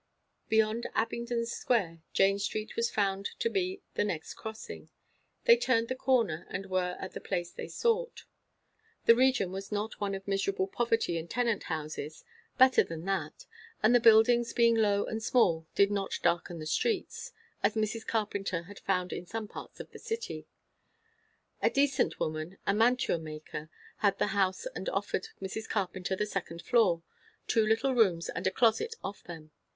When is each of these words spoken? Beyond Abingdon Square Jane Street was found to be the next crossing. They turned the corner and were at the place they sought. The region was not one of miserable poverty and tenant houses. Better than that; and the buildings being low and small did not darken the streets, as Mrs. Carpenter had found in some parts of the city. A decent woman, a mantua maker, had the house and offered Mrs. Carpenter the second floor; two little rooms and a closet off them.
Beyond 0.49 0.87
Abingdon 0.95 1.45
Square 1.45 2.01
Jane 2.11 2.39
Street 2.39 2.75
was 2.75 2.89
found 2.89 3.29
to 3.37 3.51
be 3.51 3.83
the 3.93 4.03
next 4.03 4.33
crossing. 4.33 4.89
They 5.43 5.55
turned 5.57 5.89
the 5.89 5.95
corner 5.95 6.47
and 6.49 6.65
were 6.65 6.97
at 6.99 7.11
the 7.13 7.21
place 7.21 7.51
they 7.51 7.67
sought. 7.67 8.23
The 9.05 9.13
region 9.13 9.51
was 9.51 9.71
not 9.71 10.01
one 10.01 10.15
of 10.15 10.27
miserable 10.27 10.65
poverty 10.65 11.19
and 11.19 11.29
tenant 11.29 11.65
houses. 11.65 12.25
Better 12.57 12.83
than 12.83 13.05
that; 13.05 13.45
and 13.83 13.93
the 13.93 13.99
buildings 13.99 14.53
being 14.53 14.73
low 14.75 15.05
and 15.05 15.21
small 15.21 15.67
did 15.75 15.91
not 15.91 16.17
darken 16.23 16.57
the 16.57 16.65
streets, 16.65 17.31
as 17.61 17.75
Mrs. 17.75 18.07
Carpenter 18.07 18.63
had 18.63 18.79
found 18.79 19.13
in 19.13 19.27
some 19.27 19.47
parts 19.47 19.79
of 19.79 19.91
the 19.91 19.99
city. 19.99 20.47
A 21.61 21.69
decent 21.69 22.19
woman, 22.19 22.57
a 22.65 22.73
mantua 22.73 23.19
maker, 23.19 23.69
had 23.97 24.17
the 24.17 24.27
house 24.33 24.65
and 24.73 24.89
offered 24.89 25.27
Mrs. 25.39 25.69
Carpenter 25.69 26.15
the 26.15 26.25
second 26.25 26.63
floor; 26.63 27.03
two 27.45 27.63
little 27.67 27.93
rooms 27.93 28.29
and 28.29 28.47
a 28.47 28.51
closet 28.51 28.95
off 29.03 29.23
them. 29.25 29.51